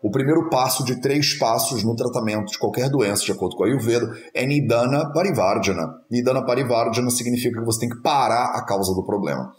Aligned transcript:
O 0.00 0.12
primeiro 0.12 0.48
passo 0.48 0.84
de 0.84 1.00
três 1.00 1.36
passos 1.36 1.82
no 1.82 1.96
tratamento 1.96 2.52
de 2.52 2.58
qualquer 2.58 2.88
doença, 2.88 3.24
de 3.24 3.32
acordo 3.32 3.56
com 3.56 3.64
a 3.64 3.66
Ayurveda, 3.66 4.08
é 4.32 4.46
Nidana 4.46 5.12
Parivardhana. 5.12 5.88
Nidana 6.08 6.46
Parivardhana 6.46 7.10
significa 7.10 7.58
que 7.58 7.66
você 7.66 7.80
tem 7.80 7.88
que 7.88 8.00
parar 8.00 8.52
a 8.54 8.64
causa 8.64 8.94
do 8.94 9.04
problema. 9.04 9.52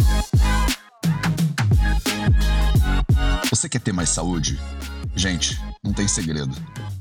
Você 3.49 3.67
quer 3.67 3.81
ter 3.81 3.91
mais 3.91 4.11
saúde? 4.11 4.57
Gente, 5.13 5.59
não 5.83 5.91
tem 5.91 6.07
segredo. 6.07 6.55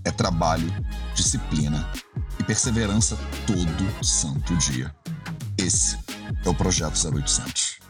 É 0.05 0.11
trabalho, 0.11 0.67
disciplina 1.15 1.89
e 2.41 2.43
perseverança 2.43 3.17
todo 3.47 4.05
santo 4.05 4.57
dia. 4.57 4.93
Esse 5.57 5.97
é 6.45 6.49
o 6.49 6.55
Projeto 6.55 6.97
0800. 7.09 7.88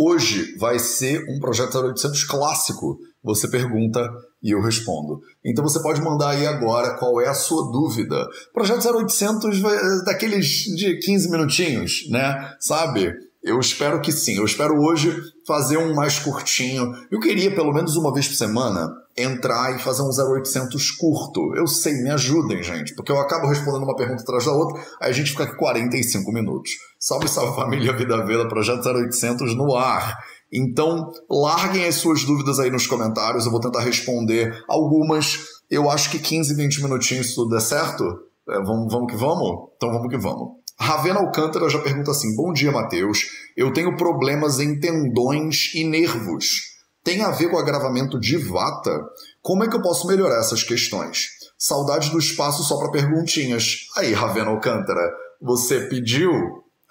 Hoje 0.00 0.54
vai 0.58 0.78
ser 0.78 1.24
um 1.28 1.40
projeto 1.40 1.76
0800 1.76 2.22
clássico. 2.22 3.00
Você 3.20 3.48
pergunta 3.48 4.08
e 4.40 4.52
eu 4.52 4.60
respondo. 4.60 5.20
Então 5.44 5.64
você 5.64 5.82
pode 5.82 6.00
mandar 6.00 6.30
aí 6.30 6.46
agora 6.46 6.96
qual 6.96 7.20
é 7.20 7.26
a 7.26 7.34
sua 7.34 7.72
dúvida. 7.72 8.24
Projeto 8.54 8.88
0800 8.88 9.58
vai, 9.58 9.76
daqueles 10.04 10.46
de 10.46 11.00
15 11.00 11.28
minutinhos, 11.28 12.08
né? 12.10 12.54
Sabe? 12.60 13.12
Eu 13.42 13.58
espero 13.58 14.00
que 14.00 14.12
sim. 14.12 14.36
Eu 14.36 14.44
espero 14.44 14.80
hoje 14.80 15.20
fazer 15.44 15.78
um 15.78 15.92
mais 15.94 16.20
curtinho. 16.20 16.92
Eu 17.10 17.18
queria, 17.18 17.52
pelo 17.52 17.72
menos 17.72 17.96
uma 17.96 18.14
vez 18.14 18.28
por 18.28 18.36
semana, 18.36 18.88
entrar 19.22 19.74
e 19.74 19.78
fazer 19.78 20.02
um 20.02 20.10
0800 20.10 20.90
curto. 20.92 21.54
Eu 21.56 21.66
sei, 21.66 21.94
me 22.02 22.10
ajudem, 22.10 22.62
gente, 22.62 22.94
porque 22.94 23.10
eu 23.10 23.18
acabo 23.18 23.46
respondendo 23.46 23.82
uma 23.82 23.96
pergunta 23.96 24.22
atrás 24.22 24.44
da 24.44 24.52
outra, 24.52 24.80
aí 25.00 25.10
a 25.10 25.12
gente 25.12 25.30
fica 25.30 25.44
aqui 25.44 25.56
45 25.56 26.32
minutos. 26.32 26.72
Salve, 26.98 27.28
salve 27.28 27.54
família 27.60 27.96
Vida 27.96 28.24
Veda, 28.24 28.48
Projeto 28.48 28.86
0800 28.86 29.56
no 29.56 29.76
ar. 29.76 30.16
Então, 30.52 31.10
larguem 31.30 31.86
as 31.86 31.96
suas 31.96 32.24
dúvidas 32.24 32.58
aí 32.58 32.70
nos 32.70 32.86
comentários, 32.86 33.44
eu 33.44 33.52
vou 33.52 33.60
tentar 33.60 33.80
responder 33.80 34.64
algumas. 34.68 35.38
Eu 35.70 35.90
acho 35.90 36.10
que 36.10 36.18
15, 36.18 36.54
20 36.54 36.82
minutinhos, 36.82 37.34
tudo 37.34 37.50
der 37.50 37.60
certo. 37.60 38.04
É, 38.48 38.54
vamos, 38.62 38.90
vamos 38.90 39.12
que 39.12 39.18
vamos? 39.18 39.68
Então 39.76 39.92
vamos 39.92 40.08
que 40.08 40.16
vamos. 40.16 40.58
Ravena 40.80 41.20
Alcântara 41.20 41.68
já 41.68 41.78
pergunta 41.80 42.12
assim: 42.12 42.34
Bom 42.34 42.52
dia, 42.52 42.72
Matheus. 42.72 43.26
Eu 43.56 43.72
tenho 43.72 43.96
problemas 43.96 44.60
em 44.60 44.78
tendões 44.78 45.74
e 45.74 45.84
nervos. 45.84 46.77
Tem 47.08 47.22
a 47.22 47.30
ver 47.30 47.48
com 47.48 47.56
agravamento 47.56 48.20
de 48.20 48.36
vata? 48.36 49.02
Como 49.40 49.64
é 49.64 49.66
que 49.66 49.74
eu 49.74 49.80
posso 49.80 50.06
melhorar 50.06 50.40
essas 50.40 50.62
questões? 50.62 51.28
Saudade 51.56 52.10
do 52.10 52.18
espaço 52.18 52.62
só 52.62 52.76
para 52.76 52.90
perguntinhas. 52.90 53.86
Aí, 53.96 54.12
Ravena 54.12 54.50
Alcântara, 54.50 55.10
você 55.40 55.88
pediu? 55.88 56.30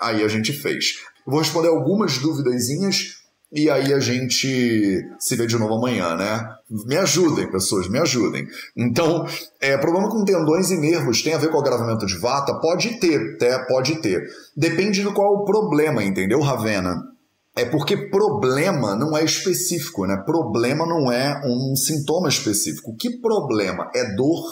Aí 0.01 0.23
a 0.23 0.27
gente 0.27 0.51
fez. 0.51 0.95
Eu 1.23 1.33
vou 1.33 1.39
responder 1.39 1.67
algumas 1.67 2.17
duvidazinhas 2.17 3.17
e 3.51 3.69
aí 3.69 3.93
a 3.93 3.99
gente 3.99 5.07
se 5.19 5.35
vê 5.35 5.45
de 5.45 5.55
novo 5.55 5.75
amanhã, 5.75 6.15
né? 6.15 6.49
Me 6.67 6.97
ajudem, 6.97 7.51
pessoas, 7.51 7.87
me 7.87 7.99
ajudem. 7.99 8.47
Então, 8.75 9.23
é, 9.61 9.77
problema 9.77 10.09
com 10.09 10.25
tendões 10.25 10.71
e 10.71 10.77
nervos 10.77 11.21
tem 11.21 11.35
a 11.35 11.37
ver 11.37 11.51
com 11.51 11.59
agravamento 11.59 12.07
de 12.07 12.17
vata? 12.17 12.55
Pode 12.55 12.99
ter, 12.99 13.35
até 13.35 13.59
pode 13.67 14.01
ter. 14.01 14.27
Depende 14.55 15.03
do 15.03 15.13
qual 15.13 15.35
o 15.35 15.45
problema, 15.45 16.03
entendeu, 16.03 16.41
Ravena? 16.41 17.15
É 17.57 17.65
porque 17.65 18.09
problema 18.09 18.95
não 18.95 19.17
é 19.17 19.23
específico, 19.23 20.05
né? 20.05 20.15
Problema 20.25 20.85
não 20.85 21.11
é 21.11 21.41
um 21.43 21.75
sintoma 21.75 22.29
específico. 22.29 22.95
Que 22.95 23.19
problema? 23.19 23.89
É 23.95 24.15
dor? 24.15 24.43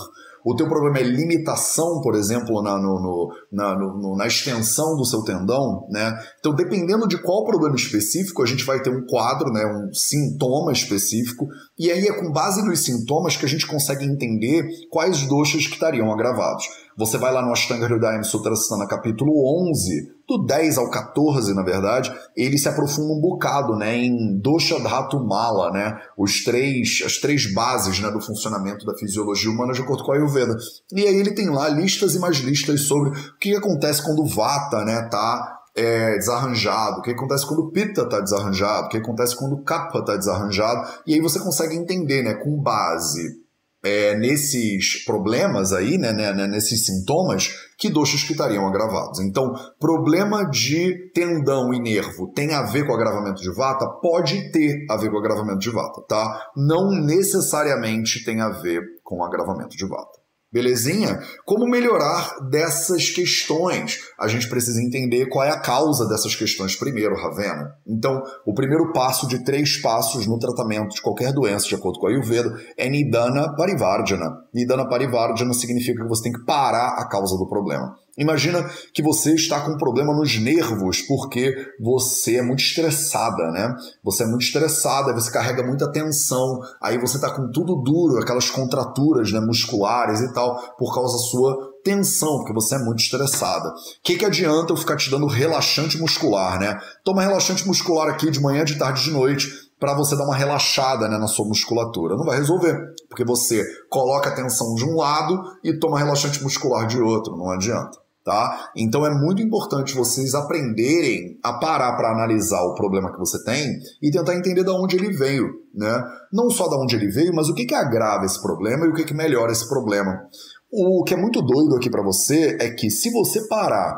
o 0.45 0.55
teu 0.55 0.69
problema 0.69 0.99
é 0.99 1.01
limitação, 1.01 2.01
por 2.01 2.13
exemplo, 2.13 2.61
na, 2.61 2.77
no, 2.77 3.01
no, 3.01 3.33
na, 3.51 3.75
no, 3.75 4.15
na 4.15 4.27
extensão 4.27 4.95
do 4.95 5.03
seu 5.03 5.23
tendão, 5.23 5.87
né? 5.89 6.15
Então, 6.39 6.53
dependendo 6.53 7.07
de 7.07 7.19
qual 7.19 7.43
problema 7.43 7.75
específico, 7.75 8.43
a 8.43 8.45
gente 8.45 8.63
vai 8.63 8.79
ter 8.79 8.91
um 8.91 9.07
quadro, 9.07 9.51
né? 9.51 9.65
um 9.65 9.91
sintoma 9.91 10.71
específico, 10.71 11.47
e 11.79 11.89
aí 11.89 12.07
é 12.07 12.13
com 12.13 12.31
base 12.31 12.63
nos 12.63 12.85
sintomas 12.85 13.35
que 13.35 13.43
a 13.43 13.49
gente 13.49 13.65
consegue 13.65 14.05
entender 14.05 14.67
quais 14.91 15.25
doxas 15.25 15.65
que 15.65 15.73
estariam 15.73 16.11
agravados. 16.11 16.65
Você 16.95 17.17
vai 17.17 17.33
lá 17.33 17.41
no 17.41 17.51
Ashtanga 17.51 17.87
Hridayam 17.87 18.23
Sutrasthana 18.23 18.87
capítulo 18.87 19.31
11, 19.67 20.14
do 20.27 20.45
10 20.45 20.77
ao 20.77 20.89
14, 20.89 21.53
na 21.53 21.63
verdade, 21.63 22.13
ele 22.35 22.57
se 22.57 22.67
aprofunda 22.67 23.13
um 23.13 23.21
bocado, 23.21 23.75
né, 23.75 23.95
em 23.95 24.39
Dosha 24.39 24.79
Dhatu 24.79 25.23
Mala, 25.23 25.71
né, 25.71 25.97
os 26.17 26.43
três, 26.43 27.01
as 27.05 27.17
três 27.17 27.51
bases, 27.53 27.99
né, 27.99 28.09
do 28.11 28.21
funcionamento 28.21 28.85
da 28.85 28.95
fisiologia 28.95 29.51
humana 29.51 29.73
de 29.73 29.81
acordo 29.81 30.03
com 30.03 30.11
a 30.11 30.15
Ayurveda. 30.15 30.55
E 30.93 31.07
aí 31.07 31.15
ele 31.15 31.33
tem 31.33 31.49
lá 31.49 31.69
listas 31.69 32.15
e 32.15 32.19
mais 32.19 32.37
listas 32.37 32.81
sobre 32.81 33.09
o 33.09 33.37
que 33.39 33.55
acontece 33.55 34.03
quando 34.03 34.23
o 34.23 34.27
Vata, 34.27 34.83
né, 34.83 35.07
tá 35.09 35.59
é, 35.75 36.17
desarranjado, 36.17 36.99
o 36.99 37.01
que 37.01 37.11
acontece 37.11 37.45
quando 37.45 37.59
o 37.59 37.71
Pitta 37.71 38.03
está 38.03 38.19
desarranjado, 38.19 38.87
o 38.87 38.89
que 38.89 38.97
acontece 38.97 39.35
quando 39.35 39.53
o 39.53 39.63
Kapha 39.63 39.99
está 39.99 40.15
desarranjado, 40.15 40.87
e 41.05 41.13
aí 41.13 41.21
você 41.21 41.39
consegue 41.39 41.75
entender, 41.75 42.23
né, 42.23 42.33
com 42.35 42.61
base 42.61 43.44
é, 43.85 44.15
nesses 44.17 45.05
problemas 45.05 45.71
aí, 45.71 45.95
né, 45.95 46.11
né, 46.11 46.33
né, 46.33 46.47
nesses 46.47 46.87
sintomas, 46.87 47.53
que 47.77 47.87
doxas 47.87 48.23
que 48.23 48.31
estariam 48.31 48.67
agravados. 48.67 49.19
Então, 49.19 49.53
problema 49.79 50.43
de 50.49 51.11
tendão 51.13 51.71
e 51.71 51.79
nervo 51.79 52.31
tem 52.33 52.51
a 52.55 52.63
ver 52.63 52.87
com 52.87 52.93
agravamento 52.95 53.41
de 53.41 53.53
vata? 53.53 53.87
Pode 54.01 54.51
ter 54.51 54.87
a 54.89 54.97
ver 54.97 55.11
com 55.11 55.19
agravamento 55.19 55.59
de 55.59 55.69
vata, 55.69 56.01
tá? 56.07 56.49
Não 56.57 56.89
necessariamente 56.89 58.25
tem 58.25 58.41
a 58.41 58.49
ver 58.49 58.81
com 59.03 59.23
agravamento 59.23 59.77
de 59.77 59.87
vata. 59.87 60.24
Belezinha? 60.55 61.19
Como 61.43 61.67
melhorar 61.67 62.39
dessas 62.49 63.09
questões? 63.09 63.99
A 64.17 64.25
gente 64.29 64.47
precisa 64.47 64.81
entender 64.81 65.25
qual 65.25 65.43
é 65.43 65.49
a 65.49 65.59
causa 65.59 66.07
dessas 66.07 66.33
questões 66.33 66.77
primeiro, 66.77 67.13
Ravena. 67.13 67.75
Então, 67.85 68.23
o 68.45 68.53
primeiro 68.53 68.93
passo 68.93 69.27
de 69.27 69.43
três 69.43 69.75
passos 69.81 70.25
no 70.25 70.39
tratamento 70.39 70.95
de 70.95 71.01
qualquer 71.01 71.33
doença, 71.33 71.67
de 71.67 71.75
acordo 71.75 71.99
com 71.99 72.07
a 72.07 72.09
Ayurveda, 72.09 72.57
é 72.77 72.89
Nidana 72.89 73.53
Parivardhana. 73.53 74.31
Nidana 74.53 74.87
Parivardhana 74.87 75.53
significa 75.53 76.01
que 76.01 76.07
você 76.07 76.23
tem 76.23 76.31
que 76.31 76.45
parar 76.45 76.95
a 76.99 77.05
causa 77.05 77.37
do 77.37 77.49
problema. 77.49 77.93
Imagina 78.17 78.63
que 78.93 79.03
você 79.03 79.35
está 79.35 79.59
com 79.59 79.71
um 79.71 79.77
problema 79.77 80.13
nos 80.13 80.39
nervos 80.39 81.01
porque 81.01 81.53
você 81.79 82.37
é 82.37 82.41
muito 82.41 82.61
estressada, 82.61 83.51
né? 83.51 83.75
Você 84.03 84.23
é 84.23 84.25
muito 84.25 84.43
estressada, 84.43 85.13
você 85.13 85.29
carrega 85.29 85.65
muita 85.67 85.91
tensão, 85.91 86.61
aí 86.81 86.97
você 86.97 87.17
está 87.17 87.29
com 87.29 87.51
tudo 87.51 87.75
duro, 87.83 88.17
aquelas 88.17 88.49
contraturas 88.49 89.33
né, 89.33 89.41
musculares 89.41 90.21
e 90.21 90.31
tal, 90.33 90.55
por 90.77 90.93
causa 90.93 91.13
da 91.13 91.23
sua 91.23 91.75
tensão, 91.83 92.37
porque 92.37 92.53
você 92.53 92.75
é 92.75 92.79
muito 92.79 92.99
estressada. 92.99 93.67
O 93.67 93.73
que, 94.01 94.15
que 94.15 94.25
adianta 94.25 94.71
eu 94.71 94.77
ficar 94.77 94.95
te 94.95 95.11
dando 95.11 95.27
relaxante 95.27 95.97
muscular, 95.97 96.57
né? 96.57 96.79
Toma 97.03 97.21
relaxante 97.21 97.67
muscular 97.67 98.07
aqui 98.07 98.31
de 98.31 98.39
manhã, 98.39 98.63
de 98.63 98.77
tarde, 98.77 99.03
de 99.03 99.11
noite, 99.11 99.49
para 99.77 99.93
você 99.93 100.15
dar 100.15 100.23
uma 100.23 100.35
relaxada 100.35 101.09
né, 101.09 101.17
na 101.17 101.27
sua 101.27 101.45
musculatura. 101.45 102.15
Não 102.15 102.23
vai 102.23 102.37
resolver, 102.37 102.95
porque 103.09 103.25
você 103.25 103.61
coloca 103.89 104.29
a 104.29 104.35
tensão 104.35 104.73
de 104.73 104.85
um 104.85 104.95
lado 104.95 105.37
e 105.61 105.77
toma 105.77 105.99
relaxante 105.99 106.41
muscular 106.41 106.87
de 106.87 106.99
outro, 107.01 107.35
não 107.35 107.51
adianta 107.51 108.04
tá? 108.25 108.71
Então 108.75 109.05
é 109.05 109.11
muito 109.11 109.41
importante 109.41 109.93
vocês 109.93 110.33
aprenderem 110.33 111.37
a 111.43 111.53
parar 111.53 111.95
para 111.95 112.11
analisar 112.11 112.63
o 112.63 112.73
problema 112.73 113.11
que 113.11 113.19
você 113.19 113.41
tem 113.43 113.77
e 114.01 114.09
tentar 114.09 114.35
entender 114.35 114.63
de 114.63 114.71
onde 114.71 114.95
ele 114.95 115.15
veio, 115.15 115.47
né? 115.73 116.03
Não 116.33 116.49
só 116.49 116.67
de 116.67 116.75
onde 116.75 116.95
ele 116.95 117.07
veio, 117.07 117.33
mas 117.35 117.47
o 117.47 117.53
que, 117.53 117.65
que 117.65 117.75
agrava 117.75 118.25
esse 118.25 118.41
problema 118.41 118.87
e 118.87 118.89
o 118.89 118.93
que, 118.95 119.03
que 119.03 119.13
melhora 119.13 119.51
esse 119.51 119.69
problema. 119.69 120.27
O 120.71 121.03
que 121.03 121.13
é 121.13 121.17
muito 121.17 121.39
doido 121.43 121.75
aqui 121.75 121.89
para 121.89 122.01
você 122.01 122.57
é 122.59 122.71
que 122.71 122.89
se 122.89 123.11
você 123.11 123.47
parar 123.47 123.95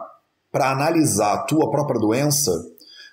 para 0.52 0.72
analisar 0.72 1.34
a 1.34 1.44
tua 1.44 1.72
própria 1.72 2.00
doença, 2.00 2.52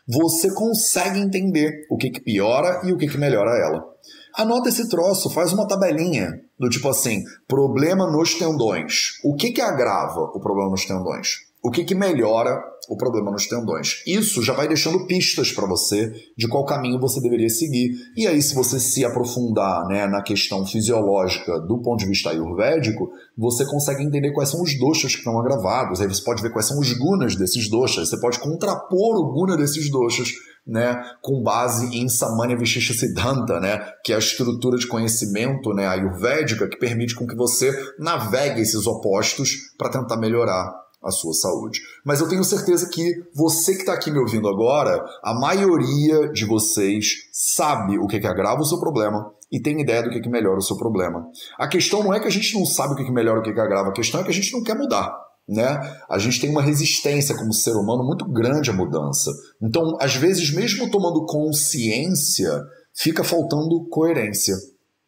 você 0.06 0.52
consegue 0.52 1.20
entender 1.20 1.86
o 1.88 1.96
que, 1.96 2.10
que 2.10 2.20
piora 2.20 2.80
e 2.84 2.92
o 2.92 2.98
que, 2.98 3.06
que 3.06 3.16
melhora 3.16 3.56
ela. 3.56 3.93
Anota 4.36 4.68
esse 4.68 4.88
troço, 4.88 5.30
faz 5.30 5.52
uma 5.52 5.66
tabelinha 5.66 6.40
do 6.58 6.68
tipo 6.68 6.88
assim, 6.88 7.22
problema 7.46 8.10
nos 8.10 8.34
tendões. 8.34 9.20
O 9.22 9.36
que 9.36 9.52
que 9.52 9.60
agrava 9.60 10.20
o 10.20 10.40
problema 10.40 10.70
nos 10.70 10.84
tendões? 10.84 11.28
O 11.64 11.70
que 11.70 11.82
que 11.82 11.94
melhora 11.94 12.62
o 12.90 12.96
problema 12.96 13.30
nos 13.30 13.46
tendões? 13.46 14.02
Isso 14.06 14.42
já 14.42 14.52
vai 14.52 14.68
deixando 14.68 15.06
pistas 15.06 15.50
para 15.50 15.66
você 15.66 16.12
de 16.36 16.46
qual 16.46 16.66
caminho 16.66 17.00
você 17.00 17.22
deveria 17.22 17.48
seguir. 17.48 17.90
E 18.14 18.26
aí, 18.26 18.42
se 18.42 18.54
você 18.54 18.78
se 18.78 19.02
aprofundar 19.02 19.86
né, 19.86 20.06
na 20.06 20.20
questão 20.20 20.66
fisiológica 20.66 21.58
do 21.60 21.80
ponto 21.80 22.00
de 22.00 22.06
vista 22.06 22.28
ayurvédico, 22.28 23.08
você 23.34 23.64
consegue 23.64 24.02
entender 24.02 24.30
quais 24.32 24.50
são 24.50 24.60
os 24.60 24.78
doshas 24.78 25.12
que 25.12 25.20
estão 25.20 25.40
agravados. 25.40 26.02
Aí 26.02 26.06
você 26.06 26.22
pode 26.22 26.42
ver 26.42 26.52
quais 26.52 26.68
são 26.68 26.78
os 26.78 26.92
gunas 26.92 27.34
desses 27.34 27.66
doshas. 27.70 28.10
Você 28.10 28.20
pode 28.20 28.38
contrapor 28.40 29.16
o 29.16 29.32
guna 29.32 29.56
desses 29.56 29.90
doshas 29.90 30.32
né, 30.66 31.00
com 31.22 31.42
base 31.42 31.96
em 31.96 32.10
Samanya 32.10 32.58
Vishisha 32.58 32.92
Siddhanta, 32.92 33.58
né, 33.58 33.90
que 34.04 34.12
é 34.12 34.16
a 34.16 34.18
estrutura 34.18 34.76
de 34.76 34.86
conhecimento 34.86 35.72
né, 35.72 35.86
ayurvédica 35.86 36.68
que 36.68 36.76
permite 36.76 37.14
com 37.14 37.26
que 37.26 37.34
você 37.34 37.72
navegue 37.98 38.60
esses 38.60 38.86
opostos 38.86 39.72
para 39.78 39.88
tentar 39.88 40.18
melhorar 40.18 40.83
a 41.04 41.10
sua 41.10 41.32
saúde. 41.34 41.80
Mas 42.04 42.20
eu 42.20 42.28
tenho 42.28 42.42
certeza 42.42 42.88
que 42.88 43.22
você 43.34 43.74
que 43.74 43.80
está 43.80 43.92
aqui 43.92 44.10
me 44.10 44.18
ouvindo 44.18 44.48
agora, 44.48 45.04
a 45.22 45.34
maioria 45.34 46.28
de 46.32 46.44
vocês 46.44 47.28
sabe 47.32 47.98
o 47.98 48.06
que, 48.06 48.18
que 48.18 48.26
agrava 48.26 48.60
o 48.60 48.64
seu 48.64 48.78
problema 48.78 49.30
e 49.52 49.60
tem 49.60 49.80
ideia 49.80 50.02
do 50.02 50.10
que, 50.10 50.20
que 50.20 50.28
melhora 50.28 50.58
o 50.58 50.62
seu 50.62 50.76
problema. 50.76 51.26
A 51.58 51.68
questão 51.68 52.02
não 52.02 52.14
é 52.14 52.20
que 52.20 52.26
a 52.26 52.30
gente 52.30 52.54
não 52.58 52.64
sabe 52.64 52.94
o 52.94 52.96
que, 52.96 53.04
que 53.04 53.12
melhora 53.12 53.40
o 53.40 53.42
que, 53.42 53.52
que 53.52 53.60
agrava, 53.60 53.90
a 53.90 53.92
questão 53.92 54.20
é 54.20 54.24
que 54.24 54.30
a 54.30 54.34
gente 54.34 54.52
não 54.52 54.62
quer 54.62 54.76
mudar 54.76 55.24
né? 55.46 55.78
A 56.08 56.18
gente 56.18 56.40
tem 56.40 56.50
uma 56.50 56.62
resistência 56.62 57.36
como 57.36 57.52
ser 57.52 57.72
humano 57.72 58.02
muito 58.02 58.24
grande 58.24 58.70
à 58.70 58.72
mudança. 58.72 59.30
Então, 59.60 59.96
às 60.00 60.16
vezes, 60.16 60.50
mesmo 60.50 60.90
tomando 60.90 61.26
consciência 61.26 62.64
fica 62.94 63.24
faltando 63.24 63.86
coerência. 63.90 64.54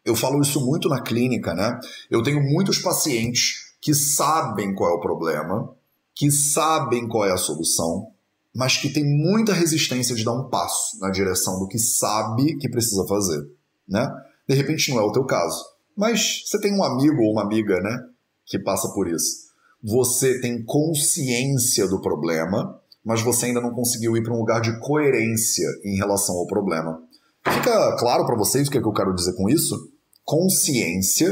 Eu 0.05 0.15
falo 0.15 0.41
isso 0.41 0.63
muito 0.65 0.87
na 0.89 1.01
clínica, 1.01 1.53
né? 1.53 1.79
Eu 2.09 2.21
tenho 2.21 2.41
muitos 2.41 2.79
pacientes 2.79 3.73
que 3.81 3.93
sabem 3.93 4.73
qual 4.73 4.91
é 4.91 4.93
o 4.93 5.01
problema, 5.01 5.73
que 6.17 6.31
sabem 6.31 7.07
qual 7.07 7.25
é 7.25 7.31
a 7.31 7.37
solução, 7.37 8.07
mas 8.53 8.77
que 8.77 8.89
tem 8.89 9.03
muita 9.05 9.53
resistência 9.53 10.15
de 10.15 10.25
dar 10.25 10.33
um 10.33 10.49
passo 10.49 10.99
na 10.99 11.11
direção 11.11 11.59
do 11.59 11.67
que 11.67 11.77
sabe 11.77 12.57
que 12.57 12.67
precisa 12.67 13.05
fazer, 13.07 13.47
né? 13.87 14.09
De 14.49 14.55
repente 14.55 14.89
não 14.89 14.99
é 14.99 15.03
o 15.03 15.11
teu 15.11 15.25
caso, 15.25 15.63
mas 15.95 16.43
você 16.45 16.59
tem 16.59 16.73
um 16.73 16.83
amigo 16.83 17.21
ou 17.21 17.33
uma 17.33 17.43
amiga, 17.43 17.79
né, 17.81 18.03
que 18.45 18.57
passa 18.57 18.87
por 18.93 19.07
isso. 19.07 19.47
Você 19.83 20.41
tem 20.41 20.63
consciência 20.63 21.87
do 21.87 22.01
problema, 22.01 22.81
mas 23.05 23.21
você 23.21 23.47
ainda 23.47 23.61
não 23.61 23.71
conseguiu 23.71 24.17
ir 24.17 24.23
para 24.23 24.33
um 24.33 24.39
lugar 24.39 24.59
de 24.59 24.79
coerência 24.79 25.67
em 25.83 25.97
relação 25.97 26.35
ao 26.35 26.47
problema. 26.47 26.99
Fica 27.47 27.95
claro 27.97 28.25
para 28.25 28.35
vocês 28.35 28.67
o 28.67 28.71
que, 28.71 28.77
é 28.77 28.81
que 28.81 28.87
eu 28.87 28.93
quero 28.93 29.13
dizer 29.13 29.33
com 29.35 29.47
isso? 29.49 29.75
Consciência, 30.23 31.31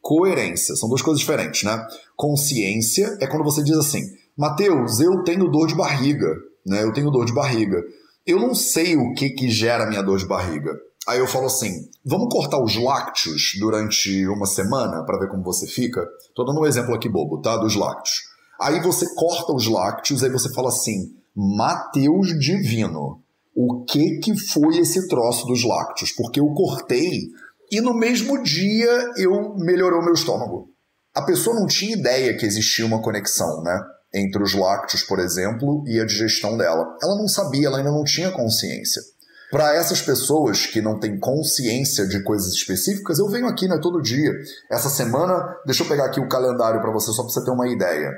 coerência. 0.00 0.76
São 0.76 0.88
duas 0.88 1.02
coisas 1.02 1.20
diferentes, 1.20 1.62
né? 1.62 1.86
Consciência 2.16 3.16
é 3.20 3.26
quando 3.26 3.44
você 3.44 3.62
diz 3.62 3.76
assim: 3.76 4.02
Mateus, 4.36 5.00
eu 5.00 5.22
tenho 5.24 5.48
dor 5.50 5.66
de 5.66 5.74
barriga, 5.74 6.34
né? 6.66 6.82
Eu 6.82 6.92
tenho 6.92 7.10
dor 7.10 7.24
de 7.24 7.34
barriga. 7.34 7.82
Eu 8.26 8.38
não 8.38 8.54
sei 8.54 8.96
o 8.96 9.12
que, 9.14 9.30
que 9.30 9.48
gera 9.48 9.86
minha 9.86 10.02
dor 10.02 10.18
de 10.18 10.26
barriga. 10.26 10.78
Aí 11.08 11.18
eu 11.18 11.26
falo 11.26 11.46
assim: 11.46 11.88
vamos 12.04 12.28
cortar 12.30 12.62
os 12.62 12.76
lácteos 12.76 13.54
durante 13.58 14.26
uma 14.26 14.46
semana 14.46 15.02
para 15.04 15.18
ver 15.18 15.28
como 15.28 15.42
você 15.42 15.66
fica? 15.66 16.06
Tô 16.34 16.44
dando 16.44 16.60
um 16.60 16.66
exemplo 16.66 16.94
aqui 16.94 17.08
bobo, 17.08 17.40
tá? 17.40 17.56
Dos 17.56 17.74
lácteos. 17.74 18.16
Aí 18.60 18.80
você 18.82 19.06
corta 19.14 19.52
os 19.52 19.66
lácteos, 19.66 20.22
aí 20.22 20.30
você 20.30 20.52
fala 20.52 20.68
assim: 20.68 21.14
Mateus 21.34 22.38
Divino, 22.38 23.22
o 23.54 23.84
que 23.84 24.18
que 24.18 24.36
foi 24.36 24.78
esse 24.78 25.08
troço 25.08 25.46
dos 25.46 25.64
lácteos? 25.64 26.12
Porque 26.12 26.40
eu 26.40 26.48
cortei 26.48 27.30
e 27.70 27.80
no 27.80 27.94
mesmo 27.94 28.42
dia 28.42 29.12
eu 29.16 29.54
melhorou 29.56 30.02
meu 30.02 30.14
estômago. 30.14 30.70
A 31.14 31.22
pessoa 31.22 31.58
não 31.58 31.66
tinha 31.66 31.96
ideia 31.96 32.36
que 32.36 32.46
existia 32.46 32.86
uma 32.86 33.02
conexão, 33.02 33.62
né? 33.62 33.80
Entre 34.14 34.42
os 34.42 34.54
lácteos, 34.54 35.02
por 35.02 35.18
exemplo, 35.18 35.82
e 35.86 36.00
a 36.00 36.06
digestão 36.06 36.56
dela. 36.56 36.96
Ela 37.02 37.16
não 37.16 37.28
sabia, 37.28 37.66
ela 37.66 37.78
ainda 37.78 37.90
não 37.90 38.04
tinha 38.04 38.30
consciência. 38.30 39.02
Para 39.50 39.74
essas 39.74 40.02
pessoas 40.02 40.66
que 40.66 40.80
não 40.80 41.00
têm 41.00 41.18
consciência 41.18 42.06
de 42.06 42.22
coisas 42.22 42.52
específicas, 42.52 43.18
eu 43.18 43.28
venho 43.28 43.46
aqui 43.46 43.66
né, 43.66 43.78
todo 43.80 44.02
dia. 44.02 44.30
Essa 44.70 44.90
semana, 44.90 45.56
deixa 45.64 45.82
eu 45.82 45.88
pegar 45.88 46.04
aqui 46.04 46.20
o 46.20 46.28
calendário 46.28 46.80
para 46.80 46.92
você, 46.92 47.10
só 47.12 47.22
para 47.22 47.32
você 47.32 47.44
ter 47.44 47.50
uma 47.50 47.68
ideia. 47.68 48.12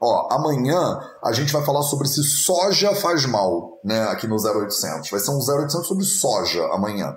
Ó, 0.00 0.28
amanhã 0.30 1.00
a 1.24 1.32
gente 1.32 1.52
vai 1.52 1.64
falar 1.64 1.82
sobre 1.82 2.06
se 2.06 2.22
soja 2.22 2.94
faz 2.94 3.24
mal, 3.24 3.80
né, 3.82 4.02
aqui 4.04 4.26
no 4.26 4.36
0800. 4.36 5.10
Vai 5.10 5.20
ser 5.20 5.30
um 5.30 5.38
0800 5.38 5.86
sobre 5.86 6.04
soja 6.04 6.62
amanhã. 6.66 7.16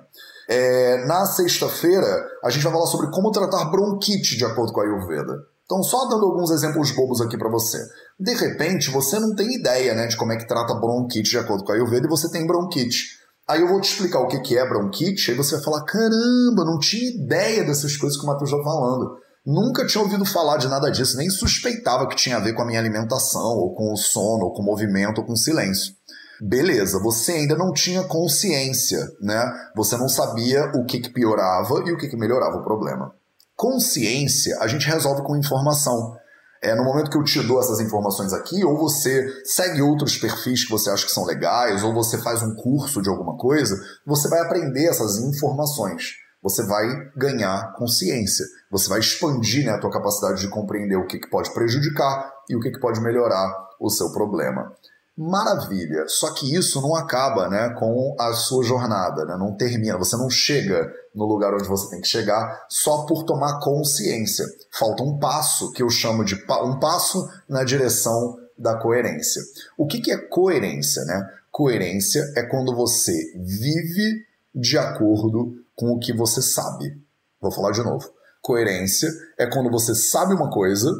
É, 0.49 1.05
na 1.05 1.25
sexta-feira, 1.25 2.25
a 2.43 2.49
gente 2.49 2.63
vai 2.63 2.71
falar 2.71 2.85
sobre 2.85 3.11
como 3.11 3.31
tratar 3.31 3.65
bronquite 3.65 4.37
de 4.37 4.45
acordo 4.45 4.71
com 4.71 4.79
a 4.79 4.83
Ayurveda. 4.83 5.33
Então, 5.65 5.83
só 5.83 6.07
dando 6.07 6.25
alguns 6.25 6.49
exemplos 6.51 6.91
bobos 6.91 7.19
aqui 7.19 7.37
para 7.37 7.51
você. 7.51 7.77
De 8.17 8.33
repente, 8.33 8.89
você 8.89 9.19
não 9.19 9.35
tem 9.35 9.59
ideia 9.59 9.93
né, 9.93 10.07
de 10.07 10.15
como 10.15 10.31
é 10.31 10.37
que 10.37 10.47
trata 10.47 10.73
bronquite 10.75 11.31
de 11.31 11.37
acordo 11.37 11.65
com 11.65 11.73
a 11.73 11.75
Ayurveda 11.75 12.07
e 12.07 12.09
você 12.09 12.31
tem 12.31 12.47
bronquite. 12.47 13.17
Aí 13.47 13.61
eu 13.61 13.67
vou 13.67 13.79
te 13.81 13.91
explicar 13.91 14.19
o 14.19 14.27
que 14.27 14.57
é 14.57 14.67
bronquite, 14.67 15.31
aí 15.31 15.37
você 15.37 15.55
vai 15.55 15.63
falar: 15.63 15.83
caramba, 15.83 16.65
não 16.65 16.79
tinha 16.79 17.09
ideia 17.09 17.63
dessas 17.63 17.97
coisas 17.97 18.17
que 18.17 18.25
o 18.25 18.27
Matheus 18.27 18.49
está 18.49 18.63
falando. 18.63 19.17
Nunca 19.45 19.85
tinha 19.85 20.03
ouvido 20.03 20.25
falar 20.25 20.57
de 20.57 20.67
nada 20.67 20.89
disso, 20.89 21.15
nem 21.15 21.29
suspeitava 21.29 22.07
que 22.07 22.17
tinha 22.17 22.35
a 22.35 22.41
ver 22.41 22.53
com 22.53 22.61
a 22.61 22.65
minha 22.65 22.79
alimentação, 22.79 23.55
ou 23.57 23.73
com 23.73 23.93
o 23.93 23.97
sono, 23.97 24.45
ou 24.45 24.53
com 24.53 24.61
o 24.61 24.65
movimento, 24.65 25.19
ou 25.19 25.25
com 25.25 25.31
o 25.31 25.37
silêncio. 25.37 25.93
Beleza, 26.41 26.99
você 27.01 27.31
ainda 27.31 27.55
não 27.55 27.73
tinha 27.73 28.03
consciência, 28.03 28.99
né? 29.19 29.43
Você 29.75 29.97
não 29.97 30.07
sabia 30.07 30.71
o 30.75 30.85
que, 30.85 30.99
que 30.99 31.09
piorava 31.09 31.83
e 31.85 31.91
o 31.91 31.97
que, 31.97 32.07
que 32.07 32.17
melhorava 32.17 32.57
o 32.57 32.63
problema. 32.63 33.13
Consciência 33.55 34.57
a 34.59 34.67
gente 34.67 34.87
resolve 34.87 35.23
com 35.23 35.35
informação. 35.35 36.15
É, 36.61 36.75
no 36.75 36.83
momento 36.83 37.09
que 37.09 37.17
eu 37.17 37.23
te 37.23 37.41
dou 37.41 37.59
essas 37.59 37.79
informações 37.79 38.33
aqui, 38.33 38.63
ou 38.63 38.77
você 38.77 39.27
segue 39.45 39.81
outros 39.81 40.17
perfis 40.17 40.63
que 40.63 40.71
você 40.71 40.89
acha 40.89 41.05
que 41.05 41.11
são 41.11 41.25
legais, 41.25 41.83
ou 41.83 41.93
você 41.93 42.17
faz 42.19 42.41
um 42.43 42.55
curso 42.55 43.01
de 43.01 43.09
alguma 43.09 43.37
coisa, 43.37 43.75
você 44.05 44.27
vai 44.27 44.39
aprender 44.39 44.85
essas 44.85 45.19
informações. 45.19 46.13
Você 46.41 46.65
vai 46.65 46.87
ganhar 47.15 47.73
consciência. 47.73 48.45
Você 48.71 48.87
vai 48.89 48.99
expandir 48.99 49.65
né, 49.65 49.71
a 49.71 49.79
tua 49.79 49.91
capacidade 49.91 50.41
de 50.41 50.49
compreender 50.49 50.95
o 50.95 51.07
que, 51.07 51.19
que 51.19 51.29
pode 51.29 51.51
prejudicar 51.53 52.31
e 52.49 52.55
o 52.55 52.59
que, 52.59 52.71
que 52.71 52.79
pode 52.79 53.01
melhorar 53.01 53.51
o 53.79 53.89
seu 53.89 54.11
problema. 54.11 54.71
Maravilha. 55.17 56.07
Só 56.07 56.31
que 56.31 56.53
isso 56.53 56.79
não 56.79 56.93
acaba 56.93 57.49
né, 57.49 57.69
com 57.71 58.15
a 58.19 58.33
sua 58.33 58.63
jornada, 58.63 59.25
né? 59.25 59.35
não 59.35 59.57
termina. 59.57 59.97
Você 59.97 60.15
não 60.15 60.29
chega 60.29 60.93
no 61.15 61.25
lugar 61.25 61.55
onde 61.55 61.67
você 61.67 61.89
tem 61.89 61.99
que 61.99 62.07
chegar 62.07 62.65
só 62.69 63.03
por 63.07 63.23
tomar 63.23 63.59
consciência. 63.59 64.45
Falta 64.71 65.01
um 65.01 65.17
passo 65.17 65.71
que 65.71 65.81
eu 65.81 65.89
chamo 65.89 66.23
de 66.23 66.35
pa 66.45 66.63
um 66.63 66.79
passo 66.79 67.27
na 67.49 67.63
direção 67.63 68.37
da 68.55 68.75
coerência. 68.75 69.41
O 69.75 69.87
que, 69.87 69.99
que 69.99 70.11
é 70.11 70.17
coerência? 70.17 71.03
Né? 71.05 71.27
Coerência 71.51 72.21
é 72.35 72.43
quando 72.43 72.75
você 72.75 73.13
vive 73.37 74.23
de 74.53 74.77
acordo 74.77 75.55
com 75.75 75.93
o 75.93 75.99
que 75.99 76.13
você 76.13 76.43
sabe. 76.43 76.95
Vou 77.41 77.51
falar 77.51 77.71
de 77.71 77.81
novo. 77.81 78.07
Coerência 78.39 79.09
é 79.39 79.47
quando 79.47 79.71
você 79.71 79.95
sabe 79.95 80.35
uma 80.35 80.51
coisa 80.51 80.91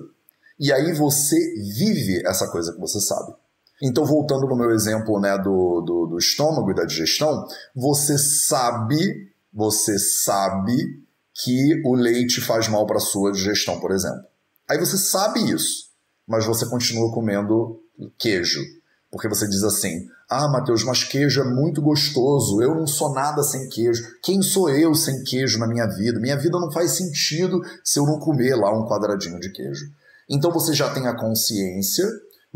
e 0.60 0.74
aí 0.74 0.92
você 0.94 1.38
vive 1.78 2.26
essa 2.26 2.48
coisa 2.48 2.74
que 2.74 2.80
você 2.80 3.00
sabe. 3.00 3.34
Então, 3.82 4.06
voltando 4.06 4.48
no 4.48 4.56
meu 4.56 4.72
exemplo 4.72 5.20
né, 5.20 5.38
do, 5.38 5.82
do, 5.82 6.08
do 6.08 6.18
estômago 6.18 6.72
e 6.72 6.76
da 6.76 6.86
digestão, 6.86 7.46
você 7.76 8.18
sabe, 8.18 9.32
você 9.54 10.00
sabe 10.00 10.76
que 11.34 11.82
o 11.86 11.94
leite 11.94 12.42
faz 12.42 12.68
mal 12.68 12.88
para 12.88 12.98
a 12.98 13.02
sua 13.02 13.32
digestão, 13.32 13.80
por 13.80 13.92
exemplo. 13.92 14.24
Aí 14.68 14.80
você 14.80 14.98
sabe 14.98 15.52
isso, 15.52 15.92
mas 16.28 16.46
você 16.46 16.66
continua 16.66 17.14
comendo 17.14 17.80
queijo. 18.18 18.62
Porque 19.12 19.30
você 19.30 19.48
diz 19.48 19.64
assim: 19.64 20.08
Ah, 20.30 20.48
Matheus, 20.50 20.84
mas 20.84 21.04
queijo 21.04 21.42
é 21.42 21.46
muito 21.46 21.82
gostoso, 21.82 22.62
eu 22.62 22.76
não 22.76 22.86
sou 22.86 23.14
nada 23.14 23.42
sem 23.44 23.70
queijo. 23.70 24.04
Quem 24.22 24.42
sou 24.42 24.70
eu 24.70 24.94
sem 24.94 25.24
queijo 25.24 25.60
na 25.60 25.68
minha 25.68 25.86
vida? 25.88 26.20
Minha 26.20 26.38
vida 26.38 26.60
não 26.60 26.72
faz 26.72 26.92
sentido 26.92 27.62
se 27.84 28.00
eu 28.00 28.06
não 28.06 28.20
comer 28.20 28.56
lá 28.56 28.72
um 28.78 28.88
quadradinho 28.88 29.40
de 29.40 29.52
queijo. 29.52 29.86
Então 30.30 30.52
você 30.52 30.74
já 30.74 30.94
tem 30.94 31.08
a 31.08 31.16
consciência 31.16 32.06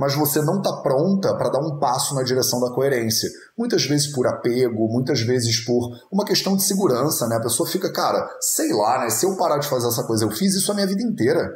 mas 0.01 0.15
você 0.15 0.41
não 0.41 0.57
está 0.57 0.81
pronta 0.81 1.37
para 1.37 1.51
dar 1.51 1.59
um 1.59 1.77
passo 1.77 2.15
na 2.15 2.23
direção 2.23 2.59
da 2.59 2.73
coerência. 2.73 3.29
Muitas 3.55 3.85
vezes 3.85 4.11
por 4.11 4.25
apego, 4.25 4.91
muitas 4.91 5.21
vezes 5.21 5.63
por 5.63 5.91
uma 6.11 6.25
questão 6.25 6.55
de 6.55 6.63
segurança, 6.63 7.27
né? 7.27 7.35
A 7.35 7.39
pessoa 7.41 7.69
fica, 7.69 7.93
cara, 7.93 8.27
sei 8.39 8.73
lá, 8.73 9.01
né? 9.01 9.11
Se 9.11 9.27
eu 9.27 9.37
parar 9.37 9.59
de 9.59 9.67
fazer 9.67 9.87
essa 9.87 10.03
coisa, 10.03 10.25
eu 10.25 10.31
fiz 10.31 10.55
isso 10.55 10.71
a 10.71 10.73
minha 10.73 10.87
vida 10.87 11.03
inteira. 11.03 11.47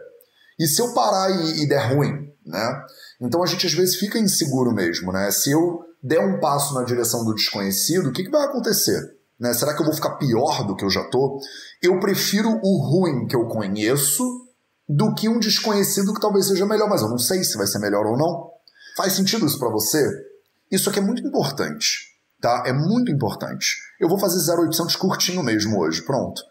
E 0.59 0.67
se 0.67 0.79
eu 0.79 0.93
parar 0.93 1.31
e, 1.31 1.63
e 1.63 1.67
der 1.67 1.91
ruim, 1.91 2.11
né? 2.45 2.83
Então 3.19 3.41
a 3.41 3.47
gente 3.47 3.65
às 3.65 3.73
vezes 3.73 3.95
fica 3.95 4.19
inseguro 4.19 4.71
mesmo, 4.71 5.11
né? 5.11 5.31
Se 5.31 5.49
eu 5.49 5.79
der 6.03 6.19
um 6.19 6.39
passo 6.39 6.75
na 6.75 6.83
direção 6.83 7.25
do 7.25 7.33
desconhecido, 7.33 8.09
o 8.09 8.13
que, 8.13 8.25
que 8.25 8.29
vai 8.29 8.45
acontecer? 8.45 9.01
Né? 9.39 9.55
Será 9.55 9.73
que 9.73 9.81
eu 9.81 9.85
vou 9.87 9.95
ficar 9.95 10.17
pior 10.17 10.67
do 10.67 10.75
que 10.75 10.85
eu 10.85 10.89
já 10.91 11.03
tô? 11.09 11.39
Eu 11.81 11.99
prefiro 11.99 12.59
o 12.61 12.77
ruim 12.77 13.25
que 13.25 13.35
eu 13.35 13.47
conheço 13.47 14.23
do 14.87 15.13
que 15.13 15.27
um 15.27 15.39
desconhecido 15.39 16.13
que 16.13 16.21
talvez 16.21 16.47
seja 16.47 16.65
melhor, 16.65 16.89
mas 16.89 17.01
eu 17.01 17.09
não 17.09 17.17
sei 17.17 17.43
se 17.43 17.57
vai 17.57 17.67
ser 17.67 17.79
melhor 17.79 18.05
ou 18.05 18.17
não. 18.17 18.51
Faz 18.95 19.13
sentido 19.13 19.45
isso 19.45 19.59
para 19.59 19.69
você? 19.69 20.07
Isso 20.71 20.89
aqui 20.89 20.99
é 20.99 21.01
muito 21.01 21.25
importante, 21.25 22.17
tá? 22.39 22.63
É 22.65 22.73
muito 22.73 23.11
importante. 23.11 23.75
Eu 23.99 24.07
vou 24.07 24.19
fazer 24.19 24.39
0800 24.51 24.95
curtinho 24.95 25.43
mesmo 25.43 25.79
hoje, 25.79 26.01
pronto. 26.01 26.41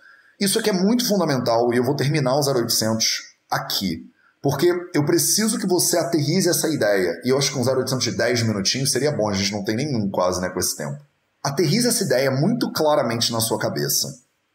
Isso 0.40 0.58
aqui 0.58 0.70
é 0.70 0.72
muito 0.72 1.06
fundamental 1.06 1.72
e 1.72 1.76
eu 1.76 1.84
vou 1.84 1.94
terminar 1.94 2.34
o 2.34 2.40
0800 2.40 3.34
aqui. 3.50 4.10
Porque 4.42 4.70
eu 4.92 5.06
preciso 5.06 5.58
que 5.58 5.66
você 5.66 5.96
aterrize 5.96 6.48
essa 6.48 6.68
ideia. 6.68 7.18
E 7.24 7.30
eu 7.30 7.38
acho 7.38 7.50
que 7.50 7.58
um 7.58 7.62
0800 7.62 8.04
de 8.04 8.12
10 8.12 8.42
minutinhos 8.42 8.92
seria 8.92 9.10
bom, 9.10 9.30
a 9.30 9.32
gente 9.32 9.52
não 9.52 9.64
tem 9.64 9.74
nenhum 9.74 10.10
quase 10.10 10.40
né, 10.40 10.50
com 10.50 10.60
esse 10.60 10.76
tempo. 10.76 11.00
Aterrize 11.42 11.88
essa 11.88 12.04
ideia 12.04 12.30
muito 12.30 12.70
claramente 12.72 13.32
na 13.32 13.40
sua 13.40 13.58
cabeça. 13.58 14.06